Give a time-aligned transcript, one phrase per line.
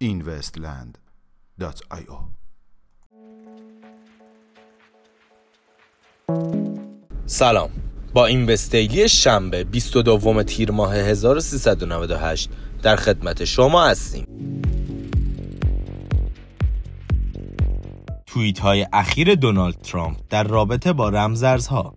[0.00, 2.18] investland.io
[7.26, 7.70] سلام.
[8.12, 12.50] با این وستیلی شنبه 22 تیر ماه 1398
[12.82, 14.45] در خدمت شما هستیم.
[18.36, 21.94] توییت های اخیر دونالد ترامپ در رابطه با رمزارزها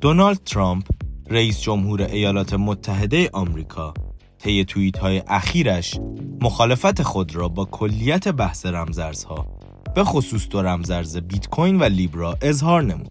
[0.00, 0.86] دونالد ترامپ
[1.30, 3.94] رئیس جمهور ایالات متحده آمریکا
[4.38, 5.98] طی توییت های اخیرش
[6.40, 9.46] مخالفت خود را با کلیت بحث رمزارزها
[9.94, 13.10] به خصوص دو رمزارز بیت کوین و لیبرا اظهار نمود.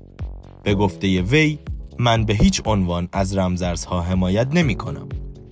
[0.63, 1.59] به گفته وی
[1.99, 5.09] من به هیچ عنوان از رمزارزها حمایت نمی کنم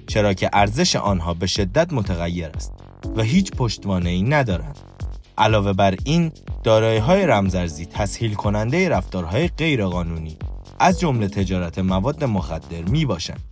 [0.07, 2.73] چرا که ارزش آنها به شدت متغیر است
[3.15, 4.86] و هیچ پشتوانه ای ندارند.
[5.37, 6.31] علاوه بر این
[6.63, 10.37] دارایی های رمزارزی تسهیل کننده رفتارهای غیرقانونی
[10.79, 13.43] از جمله تجارت مواد مخدر می باشند.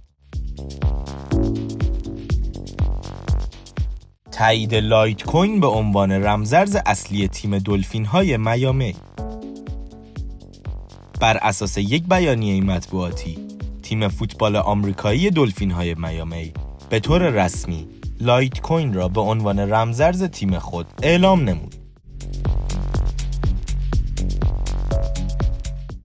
[4.32, 8.96] تایید Litecoin به عنوان رمزارز اصلی تیم دلفین های میامی
[11.22, 13.38] بر اساس یک بیانیه مطبوعاتی
[13.84, 16.54] تیم فوتبال آمریکایی دلفین های میامی
[16.90, 17.88] به طور رسمی
[18.22, 21.75] Litecoin را به عنوان رمزارز تیم خود اعلام نمود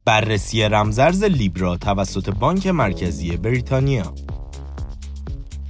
[0.05, 4.15] بررسی رمزرز لیبرا توسط بانک مرکزی بریتانیا.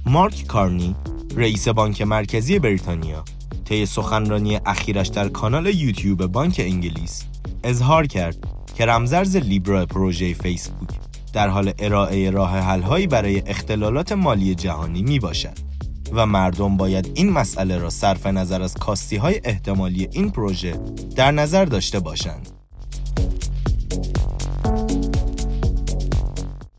[0.05, 0.95] مارک کارنی
[1.35, 3.23] رئیس بانک مرکزی بریتانیا
[3.65, 7.23] طی سخنرانی اخیرش در کانال یوتیوب بانک انگلیس
[7.63, 8.37] اظهار کرد
[8.75, 10.89] که رمزرز لیبرا پروژه فیسبوک
[11.33, 15.70] در حال ارائه راه حل‌هایی برای اختلالات مالی جهانی می باشد
[16.13, 20.79] و مردم باید این مسئله را صرف نظر از کاستی های احتمالی این پروژه
[21.15, 22.49] در نظر داشته باشند.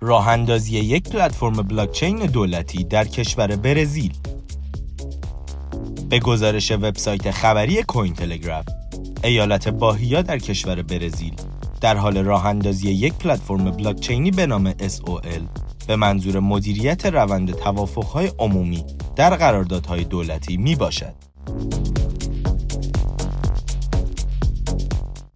[0.01, 4.13] راه اندازی یک پلتفرم بلاکچین دولتی در کشور برزیل
[6.11, 8.65] به گزارش وبسایت خبری کوین تلگراف
[9.25, 11.35] ایالت باهیا در کشور برزیل
[11.81, 15.43] در حال راه اندازی یک پلتفرم بلاکچینی به نام SOL
[15.87, 18.85] به منظور مدیریت روند توافقهای عمومی
[19.17, 21.15] در قراردادهای دولتی می باشد.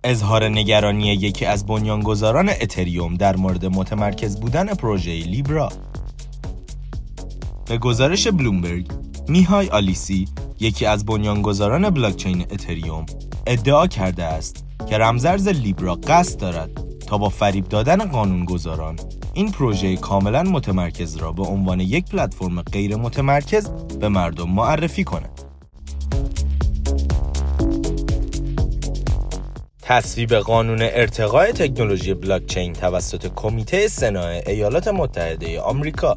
[0.04, 5.68] اظهار نگرانی یکی از بنیانگذاران اتریوم در مورد متمرکز بودن پروژه لیبرا
[7.66, 8.86] به گزارش بلومبرگ
[9.28, 10.28] میهای آلیسی
[10.60, 13.06] یکی از بنیانگذاران بلاکچین اتریوم
[13.46, 16.70] ادعا کرده است که رمزرز لیبرا قصد دارد
[17.06, 18.96] تا با فریب دادن قانونگذاران
[19.36, 23.70] این پروژه کاملا متمرکز را به عنوان یک پلتفرم غیر متمرکز
[24.00, 25.40] به مردم معرفی کند.
[29.82, 36.16] تصویب قانون ارتقاء تکنولوژی بلاکچین توسط کمیته سنا ایالات متحده آمریکا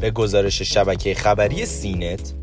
[0.00, 2.34] به گزارش شبکه خبری سینت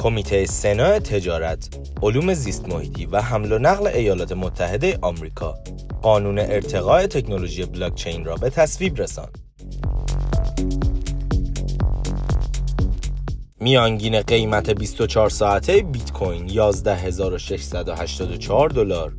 [0.00, 5.54] کمیته سنا تجارت، علوم زیست محیطی و حمل و نقل ایالات متحده آمریکا
[6.02, 9.38] قانون ارتقاء تکنولوژی بلاکچین را به تصویب رساند.
[13.60, 19.14] میانگین قیمت 24 ساعته بیت کوین 11684 دلار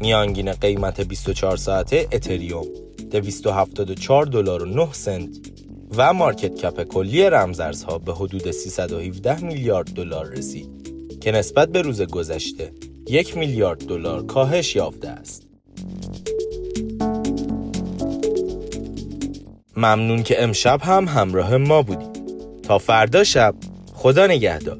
[0.00, 2.66] میانگین قیمت 24 ساعته اتریوم
[3.10, 5.49] 274 دلار و 9 سنت
[5.96, 10.70] و مارکت کپ کلی رمزارزها به حدود 317 میلیارد دلار رسید
[11.20, 12.72] که نسبت به روز گذشته
[13.08, 15.46] یک میلیارد دلار کاهش یافته است.
[19.76, 22.20] ممنون که امشب هم همراه ما بودید.
[22.62, 23.54] تا فردا شب
[23.94, 24.78] خدا نگهدار.